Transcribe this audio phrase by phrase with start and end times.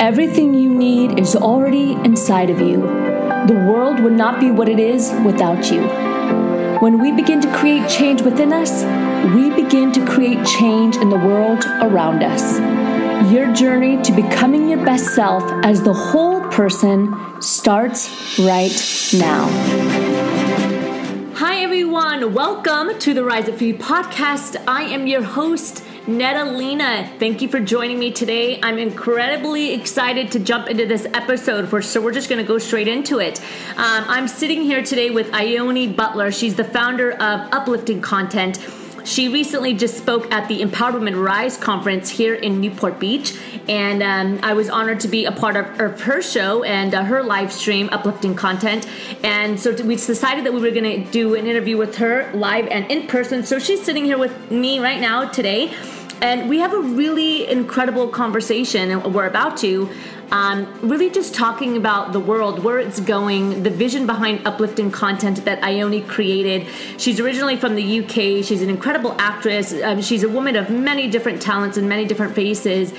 [0.00, 2.80] Everything you need is already inside of you.
[3.46, 5.82] The world would not be what it is without you.
[6.80, 8.82] When we begin to create change within us,
[9.34, 12.58] we begin to create change in the world around us.
[13.32, 18.74] Your journey to becoming your best self as the whole person starts right
[19.14, 19.46] now.
[21.36, 22.34] Hi, everyone.
[22.34, 24.56] Welcome to the Rise For You podcast.
[24.66, 25.84] I am your host.
[26.06, 28.60] Lena, thank you for joining me today.
[28.62, 31.68] I'm incredibly excited to jump into this episode.
[31.68, 33.40] For, so we're just going to go straight into it.
[33.70, 36.30] Um, I'm sitting here today with Ione Butler.
[36.30, 38.58] She's the founder of Uplifting Content.
[39.04, 44.40] She recently just spoke at the Empowerment Rise conference here in Newport Beach, and um,
[44.42, 47.52] I was honored to be a part of, of her show and uh, her live
[47.52, 48.88] stream, Uplifting Content.
[49.22, 52.66] And so we decided that we were going to do an interview with her live
[52.68, 53.44] and in person.
[53.44, 55.74] So she's sitting here with me right now today
[56.20, 59.88] and we have a really incredible conversation, and we're about to.
[60.30, 65.44] Um, really just talking about the world, where it's going, the vision behind uplifting content
[65.44, 66.66] that Ione created.
[66.96, 68.44] She's originally from the UK.
[68.44, 69.72] She's an incredible actress.
[69.74, 72.92] Um, she's a woman of many different talents and many different faces.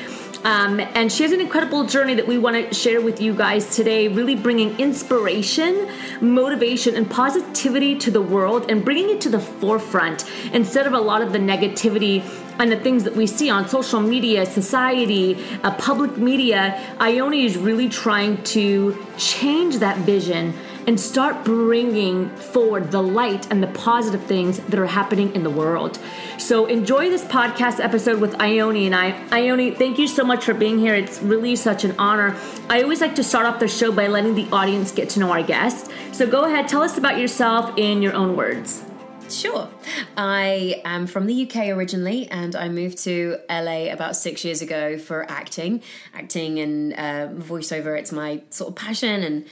[0.45, 3.75] Um, and she has an incredible journey that we want to share with you guys
[3.75, 5.89] today, really bringing inspiration,
[6.21, 10.99] motivation, and positivity to the world and bringing it to the forefront instead of a
[10.99, 12.23] lot of the negativity
[12.59, 16.81] and the things that we see on social media, society, uh, public media.
[16.99, 20.53] Ione is really trying to change that vision
[20.87, 25.49] and start bringing forward the light and the positive things that are happening in the
[25.49, 25.99] world.
[26.37, 29.11] So enjoy this podcast episode with Ione and I.
[29.31, 30.93] Ione, thank you so much for being here.
[30.93, 32.37] It's really such an honor.
[32.69, 35.31] I always like to start off the show by letting the audience get to know
[35.31, 35.91] our guest.
[36.11, 38.83] So go ahead, tell us about yourself in your own words.
[39.29, 39.69] Sure.
[40.15, 44.97] I am from the UK originally, and I moved to LA about six years ago
[44.97, 45.81] for acting.
[46.13, 49.45] Acting and uh, voiceover, it's my sort of passion and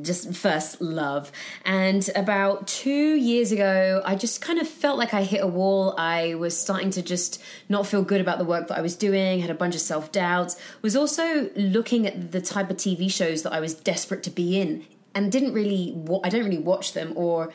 [0.00, 1.30] just first love.
[1.64, 5.94] And about two years ago, I just kind of felt like I hit a wall.
[5.98, 9.40] I was starting to just not feel good about the work that I was doing,
[9.40, 13.42] had a bunch of self doubts, was also looking at the type of TV shows
[13.42, 15.94] that I was desperate to be in and didn't really,
[16.24, 17.52] I don't really watch them or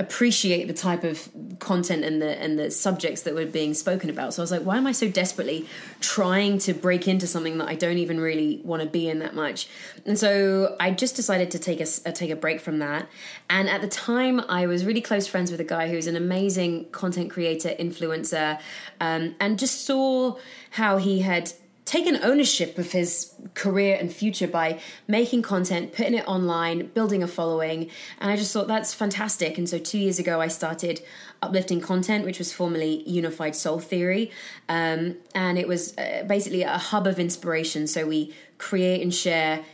[0.00, 1.28] appreciate the type of
[1.58, 4.32] content and the and the subjects that were being spoken about.
[4.32, 5.68] So I was like, why am I so desperately
[6.00, 9.34] trying to break into something that I don't even really want to be in that
[9.34, 9.68] much?
[10.06, 13.08] And so I just decided to take a, a take a break from that.
[13.50, 16.86] And at the time, I was really close friends with a guy who's an amazing
[16.90, 18.58] content creator, influencer,
[19.00, 20.38] um, and just saw
[20.70, 21.52] how he had
[21.90, 24.78] taken ownership of his career and future by
[25.08, 27.90] making content, putting it online, building a following.
[28.20, 29.58] And I just thought that's fantastic.
[29.58, 31.02] And so two years ago, I started
[31.42, 34.30] uplifting content, which was formerly Unified Soul Theory.
[34.68, 37.88] Um, and it was uh, basically a hub of inspiration.
[37.88, 39.64] So we create and share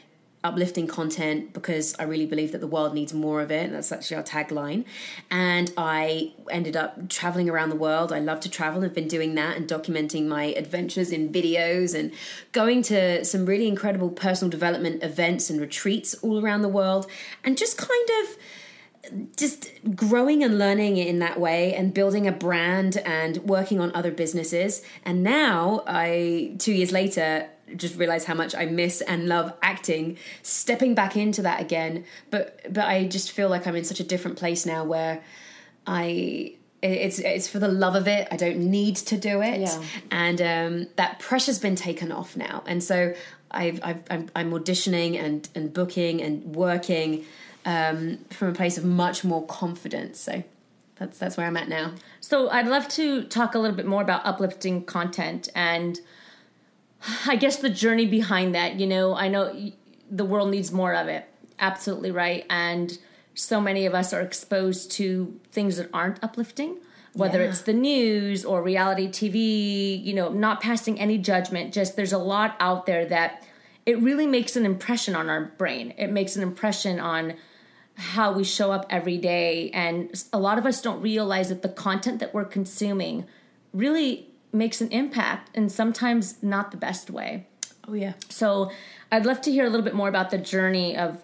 [0.46, 3.70] uplifting content because I really believe that the world needs more of it.
[3.72, 4.84] That's actually our tagline.
[5.30, 8.12] And I ended up traveling around the world.
[8.12, 8.84] I love to travel.
[8.84, 12.12] I've been doing that and documenting my adventures in videos and
[12.52, 17.06] going to some really incredible personal development events and retreats all around the world
[17.44, 18.36] and just kind of
[19.36, 24.10] just growing and learning in that way and building a brand and working on other
[24.10, 29.52] businesses and now i 2 years later just realize how much I miss and love
[29.62, 32.04] acting, stepping back into that again.
[32.30, 35.22] But but I just feel like I'm in such a different place now where
[35.86, 38.28] I it's it's for the love of it.
[38.30, 39.82] I don't need to do it, yeah.
[40.10, 42.62] and um, that pressure's been taken off now.
[42.66, 43.14] And so
[43.50, 47.24] I've, I've I'm, I'm auditioning and and booking and working
[47.64, 50.20] um, from a place of much more confidence.
[50.20, 50.44] So
[50.96, 51.92] that's that's where I'm at now.
[52.20, 55.98] So I'd love to talk a little bit more about uplifting content and
[57.26, 59.72] I guess the journey behind that, you know, I know
[60.10, 61.24] the world needs more of it.
[61.58, 62.44] Absolutely right.
[62.50, 62.98] And
[63.34, 66.78] so many of us are exposed to things that aren't uplifting,
[67.12, 67.50] whether yeah.
[67.50, 71.72] it's the news or reality TV, you know, not passing any judgment.
[71.72, 73.44] Just there's a lot out there that
[73.84, 75.94] it really makes an impression on our brain.
[75.96, 77.34] It makes an impression on
[77.94, 79.70] how we show up every day.
[79.70, 83.26] And a lot of us don't realize that the content that we're consuming
[83.72, 87.46] really makes an impact and sometimes not the best way.
[87.88, 88.14] Oh, yeah.
[88.28, 88.70] So
[89.12, 91.22] I'd love to hear a little bit more about the journey of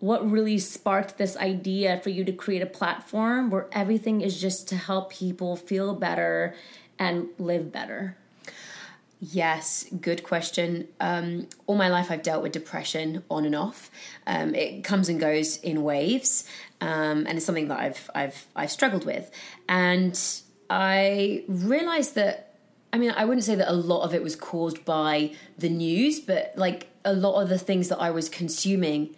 [0.00, 4.68] what really sparked this idea for you to create a platform where everything is just
[4.68, 6.54] to help people feel better
[6.98, 8.16] and live better.
[9.20, 10.88] Yes, good question.
[10.98, 13.92] Um, all my life, I've dealt with depression on and off.
[14.26, 16.48] Um, it comes and goes in waves,
[16.80, 19.30] um, and it's something that I've I've I've struggled with.
[19.68, 20.20] And
[20.68, 22.51] I realized that
[22.92, 26.20] I mean, I wouldn't say that a lot of it was caused by the news,
[26.20, 29.16] but like a lot of the things that I was consuming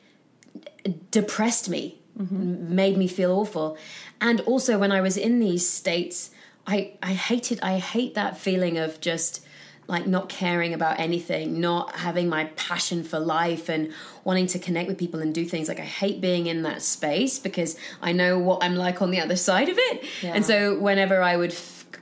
[1.11, 2.75] depressed me, mm-hmm.
[2.75, 3.77] made me feel awful.
[4.21, 6.31] And also when I was in these states,
[6.67, 9.45] I I hated I hate that feeling of just
[9.87, 13.93] like not caring about anything, not having my passion for life and
[14.25, 15.69] wanting to connect with people and do things.
[15.69, 19.21] Like I hate being in that space because I know what I'm like on the
[19.21, 20.05] other side of it.
[20.23, 20.33] Yeah.
[20.35, 21.53] And so whenever I would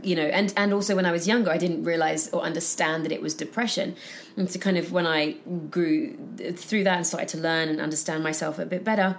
[0.03, 3.13] you know and and also when i was younger i didn't realize or understand that
[3.13, 3.95] it was depression
[4.37, 5.33] and so kind of when i
[5.71, 6.17] grew
[6.55, 9.17] through that and started to learn and understand myself a bit better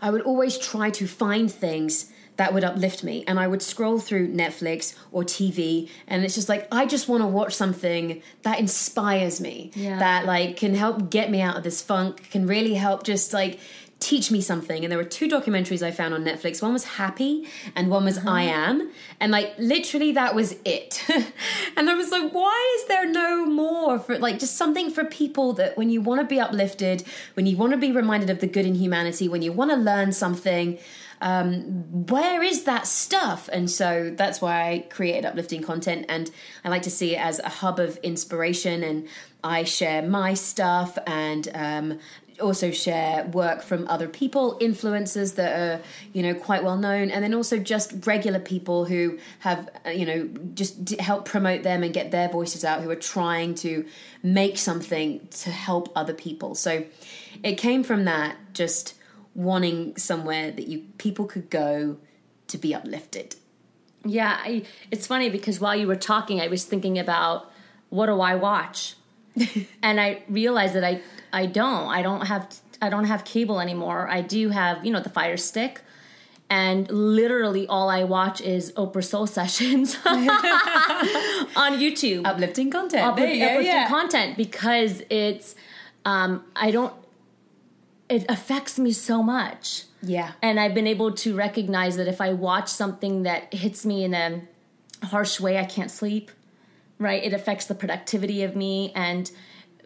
[0.00, 3.24] i would always try to find things that would uplift me.
[3.26, 7.22] And I would scroll through Netflix or TV, and it's just like, I just want
[7.22, 9.98] to watch something that inspires me, yeah.
[9.98, 13.58] that like can help get me out of this funk, can really help just like
[13.98, 14.84] teach me something.
[14.84, 16.62] And there were two documentaries I found on Netflix.
[16.62, 18.30] One was Happy, and one was uh-huh.
[18.30, 18.90] I Am.
[19.20, 21.02] And like literally, that was it.
[21.76, 25.54] and I was like, why is there no more for like just something for people
[25.54, 27.04] that when you want to be uplifted,
[27.34, 29.76] when you want to be reminded of the good in humanity, when you want to
[29.76, 30.78] learn something
[31.20, 33.48] um, where is that stuff?
[33.52, 36.06] And so that's why I created uplifting content.
[36.08, 36.30] And
[36.64, 38.82] I like to see it as a hub of inspiration.
[38.82, 39.08] And
[39.42, 41.98] I share my stuff and um,
[42.40, 47.22] also share work from other people, influencers that are, you know, quite well known, and
[47.22, 51.92] then also just regular people who have, uh, you know, just help promote them and
[51.92, 53.86] get their voices out, who are trying to
[54.22, 56.54] make something to help other people.
[56.54, 56.84] So
[57.42, 58.94] it came from that, just
[59.34, 61.98] wanting somewhere that you people could go
[62.48, 63.36] to be uplifted.
[64.04, 67.50] Yeah, I, it's funny because while you were talking, I was thinking about
[67.88, 68.94] what do I watch,
[69.82, 71.02] and I realized that I
[71.36, 72.48] I don't I don't have
[72.80, 74.08] I don't have cable anymore.
[74.08, 75.82] I do have you know the Fire Stick,
[76.48, 83.66] and literally all I watch is Oprah Soul Sessions on YouTube, uplifting content, uplifting, uplifting
[83.66, 83.88] yeah.
[83.88, 85.54] content because it's
[86.06, 86.94] um, I don't
[88.08, 89.84] it affects me so much.
[90.02, 90.32] Yeah.
[90.40, 94.14] And I've been able to recognize that if I watch something that hits me in
[94.14, 94.42] a
[95.02, 96.30] harsh way, I can't sleep,
[96.98, 97.22] right?
[97.22, 99.30] It affects the productivity of me and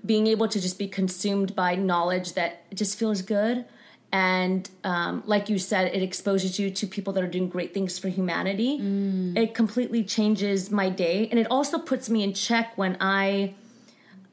[0.04, 3.64] being able to just be consumed by knowledge that just feels good.
[4.12, 7.98] And um, like you said, it exposes you to people that are doing great things
[7.98, 8.80] for humanity.
[8.80, 9.36] Mm.
[9.36, 11.28] It completely changes my day.
[11.30, 13.54] And it also puts me in check when I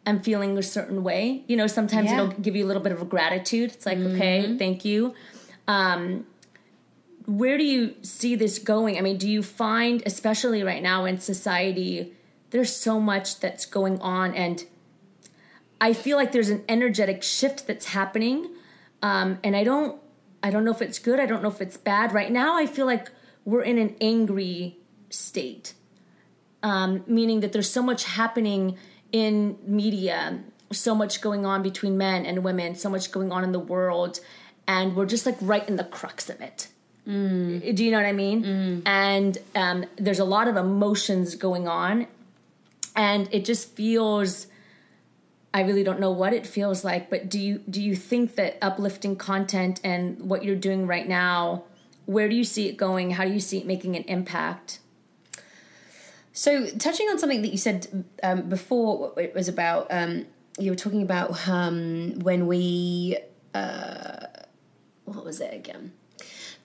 [0.05, 1.43] am feeling a certain way.
[1.47, 2.23] You know, sometimes yeah.
[2.23, 3.71] it'll give you a little bit of a gratitude.
[3.73, 4.15] It's like, mm-hmm.
[4.15, 5.13] okay, thank you.
[5.67, 6.25] Um,
[7.27, 8.97] where do you see this going?
[8.97, 12.13] I mean, do you find, especially right now in society,
[12.51, 14.63] there's so much that's going on, and
[15.79, 18.49] I feel like there's an energetic shift that's happening,
[19.01, 20.01] um, and I don't,
[20.41, 21.19] I don't know if it's good.
[21.19, 22.13] I don't know if it's bad.
[22.13, 23.11] Right now, I feel like
[23.45, 24.77] we're in an angry
[25.09, 25.73] state,
[26.63, 28.77] um, meaning that there's so much happening
[29.11, 33.51] in media so much going on between men and women so much going on in
[33.51, 34.19] the world
[34.67, 36.67] and we're just like right in the crux of it
[37.07, 37.75] mm.
[37.75, 38.81] do you know what i mean mm.
[38.85, 42.07] and um, there's a lot of emotions going on
[42.95, 44.47] and it just feels
[45.53, 48.57] i really don't know what it feels like but do you do you think that
[48.61, 51.63] uplifting content and what you're doing right now
[52.05, 54.79] where do you see it going how do you see it making an impact
[56.37, 60.27] so, touching on something that you said um, before, it was about um,
[60.59, 63.17] you were talking about um, when we
[63.55, 64.27] uh,
[65.05, 65.93] what was it again?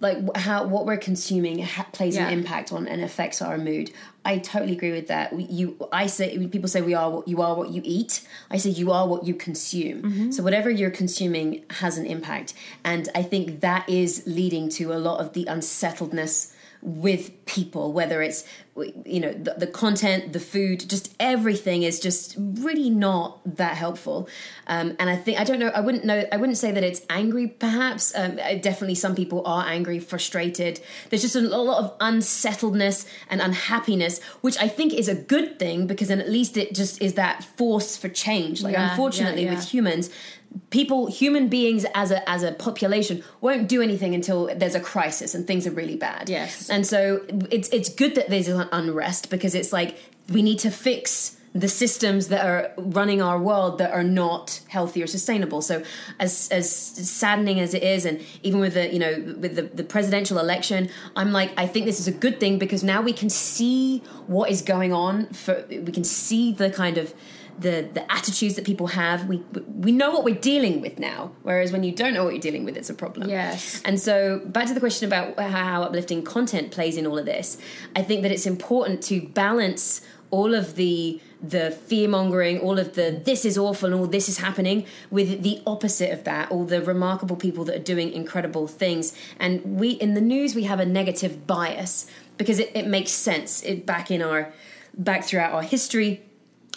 [0.02, 2.26] Like how what we're consuming ha- plays yeah.
[2.26, 3.92] an impact on and affects our mood.
[4.24, 5.32] I totally agree with that.
[5.38, 8.26] You, I say people say we are what you are what you eat.
[8.50, 10.02] I say you are what you consume.
[10.02, 10.30] Mm-hmm.
[10.32, 12.52] So whatever you're consuming has an impact,
[12.84, 18.20] and I think that is leading to a lot of the unsettledness with people, whether
[18.22, 18.44] it's
[19.04, 24.28] you know the, the, content, the food, just everything is just really not that helpful.
[24.66, 25.68] Um, and I think I don't know.
[25.68, 26.24] I wouldn't know.
[26.32, 27.46] I wouldn't say that it's angry.
[27.46, 30.80] Perhaps um, definitely some people are angry, frustrated.
[31.10, 35.86] There's just a lot of unsettledness and unhappiness, which I think is a good thing
[35.86, 38.62] because then at least it just is that force for change.
[38.62, 39.56] Like yeah, unfortunately yeah, yeah.
[39.56, 40.10] with humans,
[40.70, 45.34] people human beings as a as a population won't do anything until there's a crisis
[45.34, 49.30] and things are really bad yes and so it's it's good that there's an unrest
[49.30, 49.98] because it's like
[50.30, 55.02] we need to fix the systems that are running our world that are not healthy
[55.02, 55.60] or sustainable.
[55.60, 55.82] So,
[56.18, 59.84] as as saddening as it is, and even with the you know with the, the
[59.84, 63.28] presidential election, I'm like I think this is a good thing because now we can
[63.28, 65.26] see what is going on.
[65.26, 67.12] For we can see the kind of
[67.58, 69.28] the the attitudes that people have.
[69.28, 71.32] We we know what we're dealing with now.
[71.42, 73.28] Whereas when you don't know what you're dealing with, it's a problem.
[73.28, 73.82] Yes.
[73.84, 77.58] And so back to the question about how uplifting content plays in all of this.
[77.96, 82.94] I think that it's important to balance all of the the fear mongering, all of
[82.94, 86.64] the this is awful and all this is happening, with the opposite of that, all
[86.64, 89.14] the remarkable people that are doing incredible things.
[89.38, 92.06] And we in the news we have a negative bias
[92.38, 93.62] because it, it makes sense.
[93.62, 94.52] It back in our
[94.94, 96.22] back throughout our history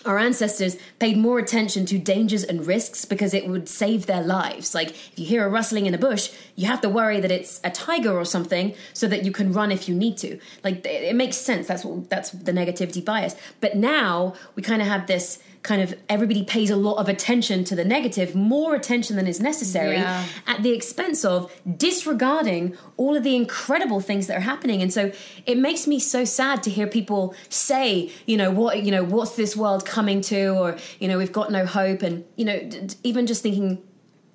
[0.05, 4.75] our ancestors paid more attention to dangers and risks because it would save their lives.
[4.75, 7.59] Like if you hear a rustling in a bush, you have to worry that it's
[7.63, 10.39] a tiger or something so that you can run if you need to.
[10.63, 11.67] Like it makes sense.
[11.67, 13.35] That's what that's the negativity bias.
[13.61, 17.63] But now we kind of have this kind of everybody pays a lot of attention
[17.65, 20.25] to the negative, more attention than is necessary, yeah.
[20.45, 24.81] at the expense of disregarding all of the incredible things that are happening.
[24.83, 25.11] And so
[25.45, 29.35] it makes me so sad to hear people say, you know, what, you know, what's
[29.35, 32.57] this world coming to, or you know, we've got no hope, and you know,
[33.03, 33.81] even just thinking.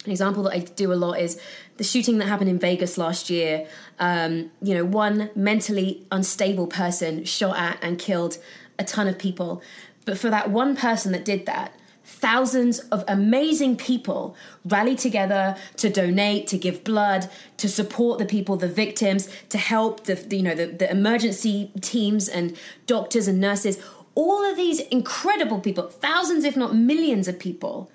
[0.07, 1.39] An example that I do a lot is
[1.77, 3.69] the shooting that happened in Vegas last year.
[3.99, 8.39] Um, you know, one mentally unstable person shot at and killed
[8.79, 9.63] a ton of people.
[10.05, 11.75] But for that one person that did that,
[12.11, 18.57] thousands of amazing people rallied together to donate to give blood to support the people
[18.57, 23.81] the victims to help the you know the, the emergency teams and doctors and nurses.
[24.15, 27.91] All of these incredible people thousands if not millions of people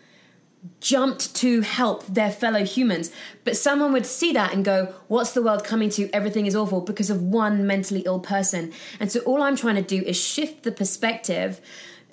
[0.80, 3.12] jumped to help their fellow humans.
[3.44, 6.10] But someone would see that and go what's the world coming to?
[6.12, 8.72] Everything is awful because of one mentally ill person.
[9.00, 11.60] And so all i'm trying to do is shift the perspective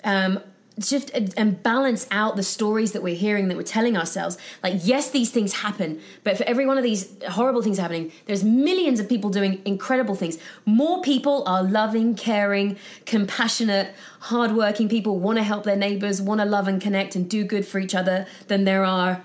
[0.03, 0.39] um,
[0.81, 4.37] shift and balance out the stories that we're hearing that we're telling ourselves.
[4.63, 8.43] Like yes these things happen but for every one of these horrible things happening there's
[8.43, 10.37] millions of people doing incredible things.
[10.65, 16.45] More people are loving caring compassionate hardworking people want to help their neighbors want to
[16.45, 19.21] love and connect and do good for each other than there are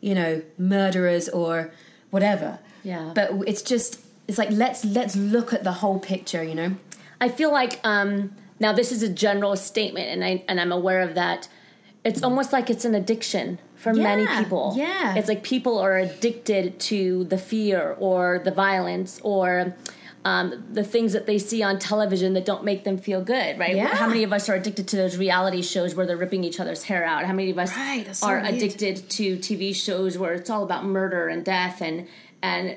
[0.00, 1.72] you know murderers or
[2.10, 2.58] whatever.
[2.84, 3.12] Yeah.
[3.14, 6.76] But it's just it's like let's let's look at the whole picture you know?
[7.20, 11.00] I feel like um now, this is a general statement, and I and I'm aware
[11.00, 11.48] of that.
[12.04, 14.74] It's almost like it's an addiction for yeah, many people.
[14.76, 19.74] Yeah, it's like people are addicted to the fear or the violence or.
[20.24, 23.74] Um, the things that they see on television that don't make them feel good, right?
[23.74, 23.88] Yeah.
[23.88, 26.84] How many of us are addicted to those reality shows where they're ripping each other's
[26.84, 27.24] hair out?
[27.24, 31.26] How many of us right, are addicted to TV shows where it's all about murder
[31.26, 32.06] and death and
[32.40, 32.76] and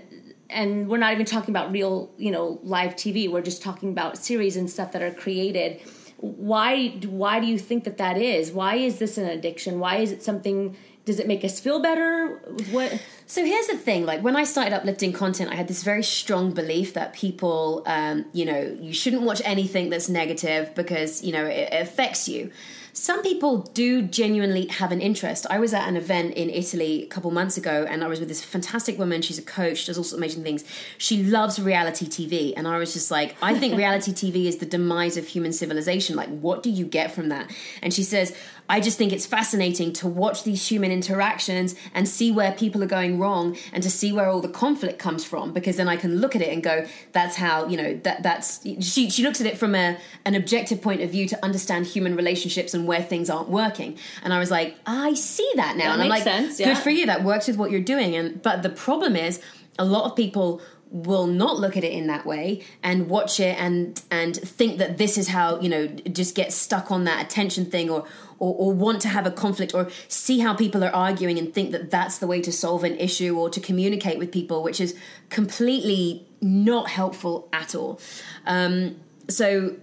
[0.56, 3.30] and we're not even talking about real, you know, live TV.
[3.30, 5.82] We're just talking about series and stuff that are created.
[6.18, 8.52] Why why do you think that that is?
[8.52, 9.80] Why is this an addiction?
[9.80, 12.40] Why is it something does it make us feel better?
[12.72, 16.04] What so here's the thing like when i started uplifting content i had this very
[16.04, 21.32] strong belief that people um, you know you shouldn't watch anything that's negative because you
[21.32, 22.52] know it, it affects you
[22.98, 25.46] some people do genuinely have an interest.
[25.50, 28.30] I was at an event in Italy a couple months ago and I was with
[28.30, 29.22] this fantastic woman.
[29.22, 30.64] She's a coach, does all sorts of amazing things.
[30.98, 32.54] She loves reality TV.
[32.56, 36.16] And I was just like, I think reality TV is the demise of human civilization.
[36.16, 37.52] Like, what do you get from that?
[37.82, 38.34] And she says,
[38.68, 42.88] I just think it's fascinating to watch these human interactions and see where people are
[42.88, 46.18] going wrong and to see where all the conflict comes from because then I can
[46.18, 49.48] look at it and go, that's how, you know, that that's she she looks at
[49.48, 53.30] it from a an objective point of view to understand human relationships and where things
[53.30, 53.98] aren't working.
[54.24, 55.86] And I was like, I see that now.
[55.86, 56.74] That and I'm like, sense, yeah.
[56.74, 57.06] good for you.
[57.06, 58.16] That works with what you're doing.
[58.16, 59.42] And but the problem is
[59.78, 60.62] a lot of people
[60.92, 64.98] will not look at it in that way and watch it and and think that
[64.98, 68.06] this is how you know just get stuck on that attention thing or,
[68.40, 71.72] or or want to have a conflict or see how people are arguing and think
[71.72, 74.96] that that's the way to solve an issue or to communicate with people which is
[75.30, 78.00] completely not helpful at all.
[78.46, 79.76] Um, so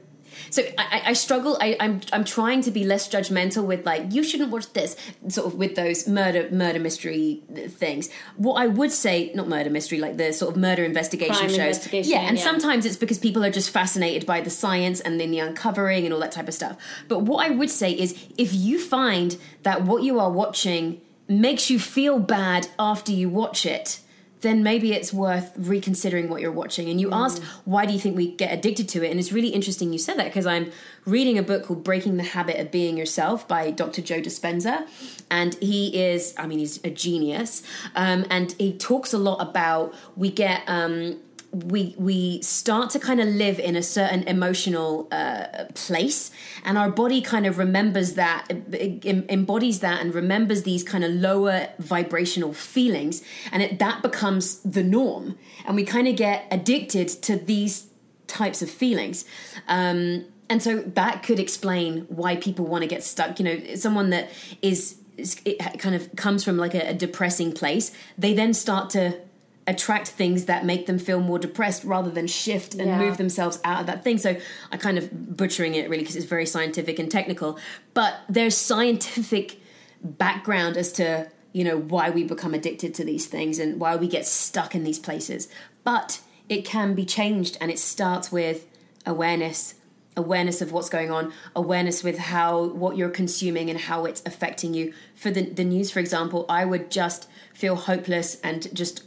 [0.50, 1.56] so I, I struggle.
[1.60, 4.96] I, I'm I'm trying to be less judgmental with like you shouldn't watch this
[5.28, 8.10] sort of with those murder murder mystery things.
[8.36, 11.76] What I would say, not murder mystery, like the sort of murder investigation Crime shows.
[11.76, 12.44] investigation, yeah, and yeah.
[12.44, 16.12] sometimes it's because people are just fascinated by the science and then the uncovering and
[16.12, 16.76] all that type of stuff.
[17.08, 21.70] But what I would say is, if you find that what you are watching makes
[21.70, 24.00] you feel bad after you watch it
[24.42, 26.88] then maybe it's worth reconsidering what you're watching.
[26.88, 27.24] And you Mm.
[27.24, 29.10] asked, why do you think we get addicted to it?
[29.10, 30.70] And it's really interesting you said that because I'm
[31.04, 34.02] reading a book called Breaking the Habit of Being Yourself by Dr.
[34.02, 34.86] Joe Dispenza.
[35.30, 37.62] And he is, I mean, he's a genius.
[37.96, 40.62] Um, and he talks a lot about we get.
[40.66, 41.16] Um,
[41.52, 46.30] we we start to kind of live in a certain emotional uh, place
[46.64, 51.10] and our body kind of remembers that em- embodies that and remembers these kind of
[51.10, 57.08] lower vibrational feelings and it, that becomes the norm and we kind of get addicted
[57.08, 57.88] to these
[58.26, 59.26] types of feelings.
[59.68, 63.38] Um, and so that could explain why people want to get stuck.
[63.38, 64.30] You know someone that
[64.62, 68.88] is, is it kind of comes from like a, a depressing place they then start
[68.90, 69.18] to
[69.66, 72.98] attract things that make them feel more depressed rather than shift and Yeah.
[72.98, 74.18] move themselves out of that thing.
[74.18, 74.36] So
[74.72, 77.58] I kind of butchering it really because it's very scientific and technical,
[77.94, 79.58] but there's scientific
[80.02, 84.08] background as to you know why we become addicted to these things and why we
[84.08, 85.48] get stuck in these places.
[85.84, 88.66] But it can be changed, and it starts with
[89.06, 89.74] awareness
[90.14, 94.74] awareness of what's going on awareness with how what you're consuming and how it's affecting
[94.74, 99.02] you for the, the news for example i would just feel hopeless and just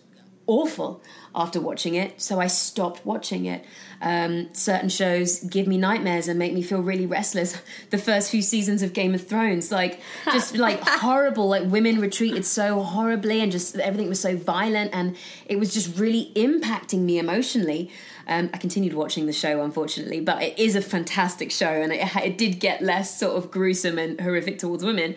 [0.47, 1.01] awful
[1.33, 3.65] after watching it so i stopped watching it.
[4.01, 7.61] Um, certain shows give me nightmares and make me feel really restless.
[7.89, 11.47] The first few seasons of game of thrones like just like horrible.
[11.47, 15.73] Like women were treated so horribly and just everything was so violent and it was
[15.73, 17.91] just really impacting me emotionally.
[18.27, 22.15] Um, I continued watching the show, unfortunately, but it is a fantastic show, and it,
[22.15, 25.15] it did get less sort of gruesome and horrific towards women.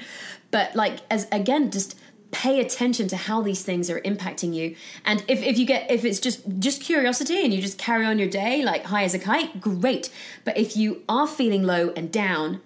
[0.50, 1.98] But like, as again, just
[2.30, 6.04] pay attention to how these things are impacting you, and if, if you get if
[6.04, 9.18] it's just just curiosity and you just carry on your day like high as a
[9.18, 10.10] kite, great.
[10.44, 12.60] But if you are feeling low and down,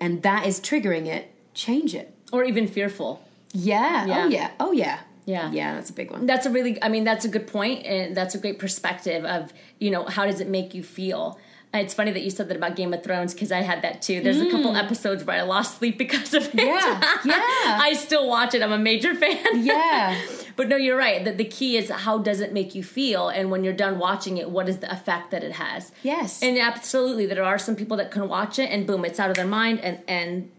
[0.00, 2.14] and that is triggering it, change it.
[2.32, 3.22] or even fearful.
[3.52, 4.04] Yeah.
[4.04, 4.22] Oh, yeah.
[4.24, 4.50] Oh yeah.
[4.60, 4.98] Oh yeah.
[5.26, 5.50] Yeah.
[5.52, 5.74] Yeah.
[5.74, 6.26] That's a big one.
[6.26, 9.52] That's a really, I mean, that's a good point, and that's a great perspective of,
[9.78, 11.38] you know, how does it make you feel?
[11.72, 14.20] It's funny that you said that about Game of Thrones because I had that too.
[14.20, 16.52] There's a couple episodes where I lost sleep because of it.
[16.52, 16.66] Mm.
[16.66, 17.78] Yeah, yeah.
[17.80, 18.62] I still watch it.
[18.62, 19.64] I'm a major fan.
[19.64, 20.20] Yeah.
[20.56, 21.24] But no, you're right.
[21.24, 24.36] That the key is how does it make you feel, and when you're done watching
[24.36, 25.90] it, what is the effect that it has?
[26.02, 26.42] Yes.
[26.42, 29.36] And absolutely, there are some people that can watch it and boom, it's out of
[29.36, 30.50] their mind, and and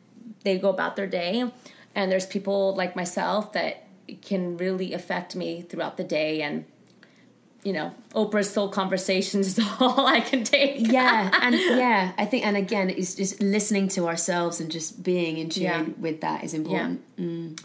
[0.44, 1.52] they go about their day.
[1.94, 3.86] And there's people like myself that
[4.24, 6.66] can really affect me throughout the day, and
[7.64, 10.88] you know, Oprah's soul conversations is all I can take.
[10.92, 11.54] yeah and
[11.84, 15.64] yeah i think and again it's just listening to ourselves and just being in tune
[15.64, 15.84] Yeah.
[16.00, 17.02] with that is important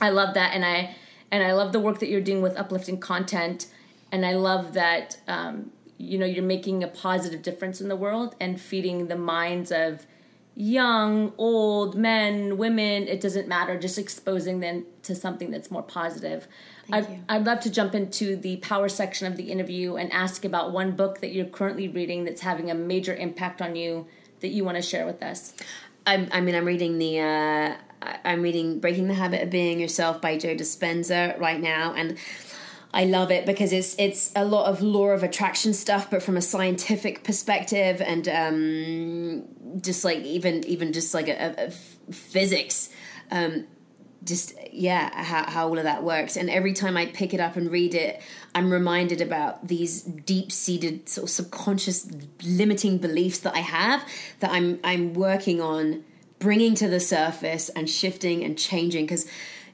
[0.00, 0.94] I love that, and I
[1.32, 3.66] and I love the work that you're doing with uplifting content,
[4.12, 8.36] and I love that um, you know you're making a positive difference in the world
[8.38, 10.06] and feeding the minds of
[10.54, 13.08] young, old, men, women.
[13.08, 13.78] It doesn't matter.
[13.78, 16.46] Just exposing them to something that's more positive.
[16.88, 17.24] Thank I'd, you.
[17.28, 20.92] I'd love to jump into the power section of the interview and ask about one
[20.92, 24.06] book that you're currently reading that's having a major impact on you
[24.40, 25.54] that you want to share with us.
[26.08, 29.80] I'm, i mean i'm reading the uh, I- i'm reading breaking the habit of being
[29.80, 32.16] yourself by joe dispenza right now and
[32.94, 36.38] I love it because it's it's a lot of law of attraction stuff, but from
[36.38, 41.70] a scientific perspective, and um, just like even even just like a, a- a
[42.12, 42.88] physics.
[43.30, 43.66] Um,
[44.24, 46.36] just yeah how, how all of that works.
[46.36, 48.20] And every time i pick it up and read it
[48.54, 52.08] i'm reminded about these deep-seated sort of subconscious
[52.44, 54.06] limiting beliefs that i have
[54.40, 56.04] that i'm i'm working on
[56.38, 59.04] bringing to the surface and shifting and changing.
[59.04, 59.26] Because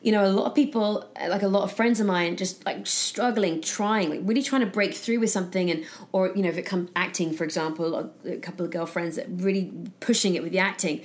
[0.03, 2.85] you know a lot of people like a lot of friends of mine just like
[2.89, 6.59] struggling trying like really trying to break through with something and or you know if
[6.59, 10.59] it comes acting for example a couple of girlfriends that really pushing it with the
[10.59, 11.03] acting.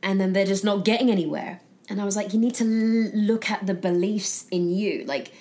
[0.00, 3.10] And then they're just not getting anywhere and i was like you need to l-
[3.14, 5.32] look at the beliefs in you like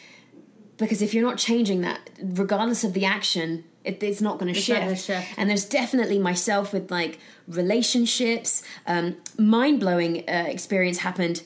[0.78, 4.60] because if you're not changing that regardless of the action it, it's not going to
[4.66, 5.08] shift.
[5.38, 11.44] and there's definitely myself with like relationships um, mind-blowing uh, experience happened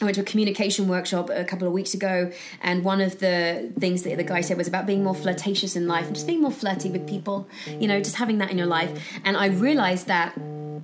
[0.00, 2.30] I went to a communication workshop a couple of weeks ago,
[2.62, 5.88] and one of the things that the guy said was about being more flirtatious in
[5.88, 8.66] life and just being more flirty with people, you know, just having that in your
[8.66, 8.90] life.
[9.24, 10.38] And I realized that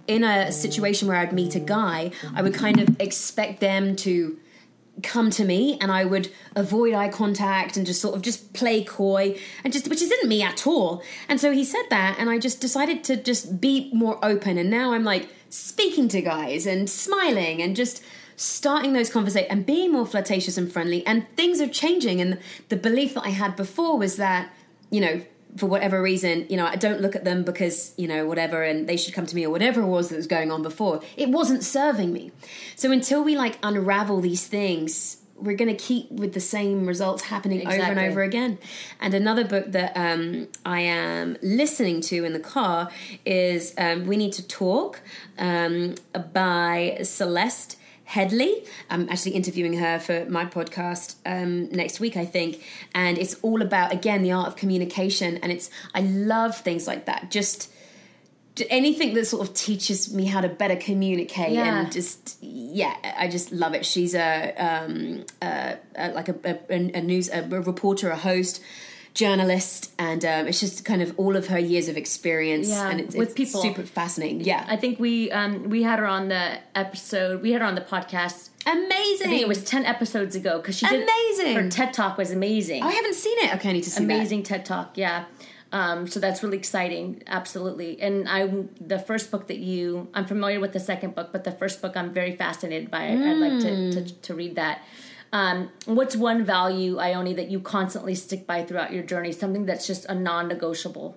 [0.06, 4.38] in a situation where I'd meet a guy, I would kind of expect them to
[5.02, 8.84] come to me and I would avoid eye contact and just sort of just play
[8.84, 11.02] coy and just which isn't me at all.
[11.28, 14.70] And so he said that and I just decided to just be more open and
[14.70, 18.04] now I'm like speaking to guys and smiling and just
[18.36, 22.76] starting those conversations and being more flirtatious and friendly and things are changing and the
[22.76, 24.50] belief that I had before was that
[24.90, 25.22] you know
[25.56, 28.88] for whatever reason, you know, I don't look at them because, you know, whatever, and
[28.88, 31.00] they should come to me or whatever it was that was going on before.
[31.16, 32.32] It wasn't serving me.
[32.74, 37.24] So until we like unravel these things, we're going to keep with the same results
[37.24, 38.58] happening over and over again.
[39.00, 42.90] And another book that um, I am listening to in the car
[43.24, 45.00] is um, We Need to Talk
[45.38, 45.94] um,
[46.32, 47.76] by Celeste.
[48.08, 48.66] Headlee.
[48.90, 52.62] I'm actually interviewing her for my podcast um, next week, I think,
[52.94, 55.38] and it's all about again the art of communication.
[55.38, 57.30] And it's I love things like that.
[57.30, 57.70] Just
[58.70, 61.80] anything that sort of teaches me how to better communicate Yeah.
[61.80, 63.84] and just yeah, I just love it.
[63.84, 65.24] She's a um,
[65.96, 68.60] like a, a, a news a reporter, a host.
[69.14, 73.00] Journalist, and um, it's just kind of all of her years of experience, Yeah, and
[73.00, 73.62] it's, with it's people.
[73.62, 74.40] super fascinating.
[74.40, 77.40] Yeah, I think we um, we had her on the episode.
[77.40, 79.26] We had her on the podcast Amazing.
[79.26, 81.54] I think it was ten episodes ago because she did Amazing.
[81.56, 82.82] Her TED talk was amazing.
[82.82, 83.54] Oh, I haven't seen it.
[83.54, 84.96] Okay, I need to see amazing TED talk.
[84.96, 85.26] Yeah.
[85.72, 88.00] Um, so that's really exciting, absolutely.
[88.00, 88.48] And I,
[88.80, 91.96] the first book that you, I'm familiar with the second book, but the first book
[91.96, 93.08] I'm very fascinated by.
[93.08, 94.82] I'd like to, to, to read that.
[95.34, 99.32] Um, what's one value, Ione, that you constantly stick by throughout your journey?
[99.32, 101.16] Something that's just a non-negotiable.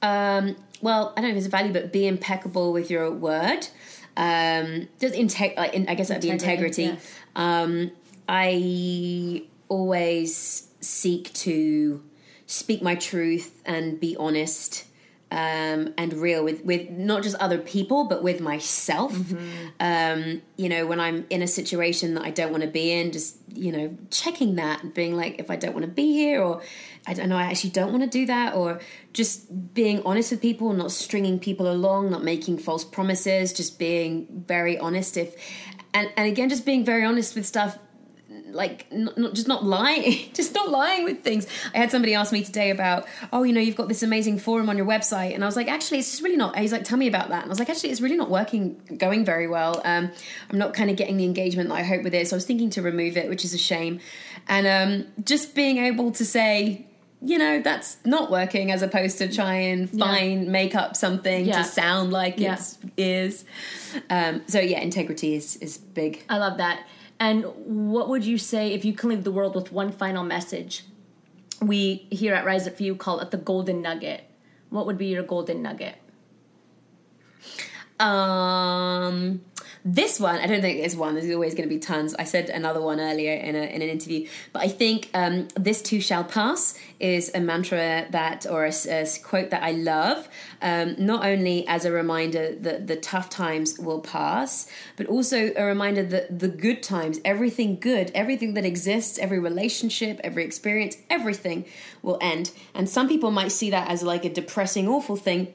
[0.00, 3.66] Um, well, I don't know if it's a value, but be impeccable with your word.
[4.16, 7.08] Um, just integ- like, in, I guess that'd be Integrity, integrity.
[7.34, 7.90] Um,
[8.28, 12.04] I always seek to
[12.46, 14.84] speak my truth and be honest
[15.34, 19.12] um, and real with, with not just other people, but with myself.
[19.80, 23.10] Um, you know, when I'm in a situation that I don't want to be in,
[23.10, 26.40] just, you know, checking that and being like, if I don't want to be here,
[26.40, 26.62] or
[27.04, 28.80] I don't know, I actually don't want to do that, or
[29.12, 34.44] just being honest with people, not stringing people along, not making false promises, just being
[34.46, 35.16] very honest.
[35.16, 35.34] If,
[35.92, 37.76] and, and again, just being very honest with stuff
[38.54, 41.46] like not, not just not lying just not lying with things.
[41.74, 44.68] I had somebody ask me today about oh you know you've got this amazing forum
[44.70, 45.34] on your website.
[45.34, 47.42] And i was like actually it's just really not he's like tell me about that.
[47.42, 49.82] And i was like actually it's really not working going very well.
[49.84, 50.10] Um,
[50.50, 52.28] i'm not kind of getting the engagement that i hope with it.
[52.28, 54.00] So i was thinking to remove it which is a shame.
[54.48, 56.86] And um, just being able to say
[57.22, 61.58] you know that's not working as opposed to try and find make up something Yeah.
[61.58, 62.58] to sound like Yeah.
[62.58, 63.44] it is.
[64.10, 66.22] Um, so yeah integrity is is big.
[66.28, 66.86] I love that.
[67.20, 70.84] And what would you say if you can leave the world with one final message?
[71.60, 74.24] We here at Rise Up For You call it the golden nugget.
[74.70, 75.96] What would be your golden nugget?
[78.00, 79.42] Um,
[79.86, 81.14] this one, I don't think it's one.
[81.14, 82.14] There's always going to be tons.
[82.14, 85.82] I said another one earlier in, a, in an interview, but I think um, "This
[85.82, 90.26] too shall pass" is a mantra that, or a, a quote that I love.
[90.62, 95.64] Um, not only as a reminder that the tough times will pass, but also a
[95.64, 101.66] reminder that the good times, everything good, everything that exists, every relationship, every experience, everything
[102.00, 102.52] will end.
[102.72, 105.52] And some people might see that as like a depressing, awful thing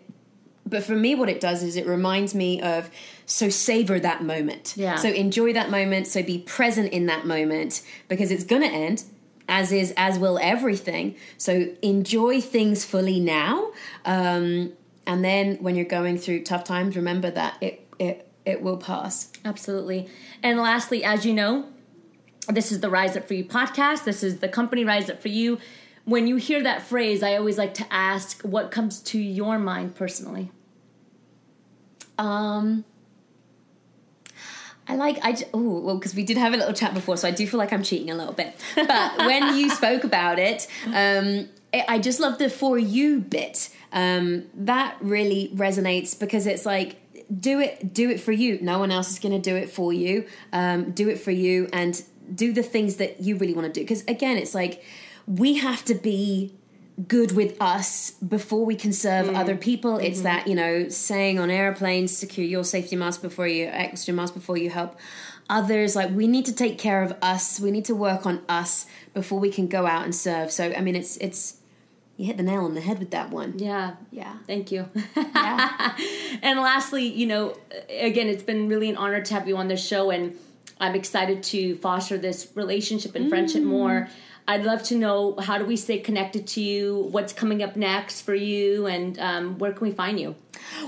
[0.69, 2.89] but for me what it does is it reminds me of
[3.25, 4.95] so savor that moment Yeah.
[4.95, 9.03] so enjoy that moment so be present in that moment because it's gonna end
[9.47, 13.71] as is as will everything so enjoy things fully now
[14.05, 14.73] um,
[15.07, 19.31] and then when you're going through tough times remember that it it it will pass
[19.45, 20.07] Absolutely.
[20.43, 21.65] And lastly, as you know,
[22.47, 24.03] this is the Rise Up For You podcast.
[24.05, 25.59] This is the company Rise Up For You.
[26.05, 29.95] When you hear that phrase, I always like to ask what comes to your mind
[29.95, 30.51] personally.
[32.19, 32.83] Um,
[34.87, 37.31] I like I oh well because we did have a little chat before, so I
[37.31, 38.55] do feel like I'm cheating a little bit.
[38.75, 43.69] But when you spoke about it, um, I I just love the for you bit.
[43.91, 46.97] Um, that really resonates because it's like
[47.33, 48.59] do it do it for you.
[48.61, 50.25] No one else is going to do it for you.
[50.51, 52.01] Um, do it for you and
[52.33, 53.81] do the things that you really want to do.
[53.81, 54.83] Because again, it's like
[55.27, 56.55] we have to be
[57.07, 59.37] good with us before we can serve mm.
[59.37, 59.97] other people.
[59.97, 60.23] It's mm-hmm.
[60.23, 64.57] that, you know, saying on airplanes, secure your safety mask before you extra mask before
[64.57, 64.97] you help
[65.49, 65.95] others.
[65.95, 67.59] Like we need to take care of us.
[67.59, 70.51] We need to work on us before we can go out and serve.
[70.51, 71.59] So I mean it's it's
[72.17, 73.57] you hit the nail on the head with that one.
[73.57, 73.95] Yeah.
[74.11, 74.35] Yeah.
[74.45, 74.89] Thank you.
[75.15, 75.97] Yeah.
[76.41, 77.55] and lastly, you know,
[77.89, 80.37] again, it's been really an honor to have you on this show, and
[80.81, 83.67] I'm excited to foster this relationship and friendship mm.
[83.67, 84.09] more.
[84.49, 87.07] I'd love to know how do we stay connected to you?
[87.11, 90.35] What's coming up next for you, and um, where can we find you?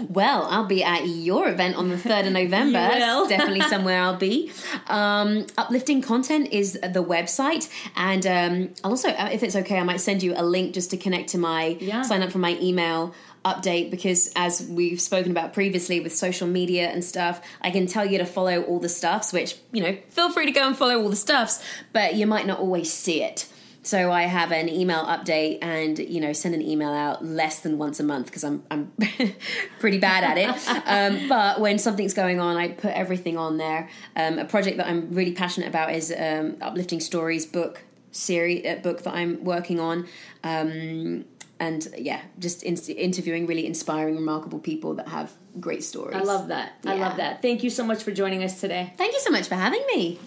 [0.09, 2.79] Well, I'll be at your event on the 3rd of November.
[2.91, 3.19] You will.
[3.21, 4.51] It's definitely somewhere I'll be.
[4.87, 7.69] Um, uplifting content is the website.
[7.95, 10.97] And um, I'll also, if it's okay, I might send you a link just to
[10.97, 12.01] connect to my, Yeah.
[12.01, 13.13] sign up for my email
[13.45, 18.05] update because as we've spoken about previously with social media and stuff i can tell
[18.05, 21.01] you to follow all the stuffs which you know feel free to go and follow
[21.01, 23.47] all the stuffs but you might not always see it
[23.83, 27.77] so I have an email update and you know send an email out less than
[27.77, 28.91] once a month because I'm I'm
[29.79, 30.87] pretty bad at it.
[30.87, 33.89] Um, but when something's going on, I put everything on there.
[34.15, 38.75] Um, a project that I'm really passionate about is um, uplifting stories book series uh,
[38.75, 40.07] book that I'm working on.
[40.43, 41.25] Um,
[41.59, 46.15] and yeah, just in- interviewing really inspiring, remarkable people that have great stories.
[46.15, 46.73] I love that.
[46.85, 47.43] I love that.
[47.43, 48.93] Thank you so much for joining us today.
[48.97, 50.19] Thank you so much for having me.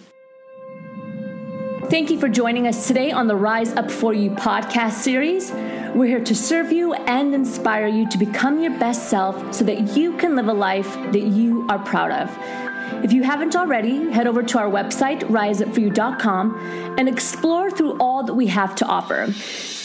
[1.89, 5.51] Thank you for joining us today on the Rise Up For You podcast series.
[5.93, 9.95] We're here to serve you and inspire you to become your best self so that
[9.95, 12.74] you can live a life that you are proud of.
[13.03, 18.33] If you haven't already, head over to our website, riseupforyou.com, and explore through all that
[18.33, 19.33] we have to offer.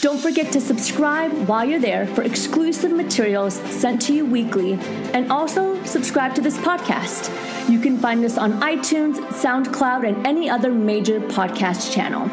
[0.01, 4.73] Don't forget to subscribe while you're there for exclusive materials sent to you weekly,
[5.13, 7.29] and also subscribe to this podcast.
[7.69, 12.29] You can find us on iTunes, SoundCloud, and any other major podcast channel.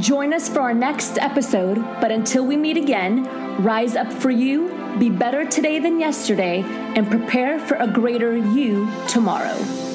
[0.00, 3.24] Join us for our next episode, but until we meet again,
[3.62, 6.62] rise up for you, be better today than yesterday,
[6.94, 9.87] and prepare for a greater you tomorrow.